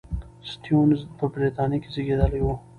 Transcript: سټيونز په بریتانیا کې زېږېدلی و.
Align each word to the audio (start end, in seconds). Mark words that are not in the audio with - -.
سټيونز 0.49 0.99
په 1.17 1.23
بریتانیا 1.33 1.77
کې 1.81 1.89
زېږېدلی 1.93 2.41
و. 2.43 2.47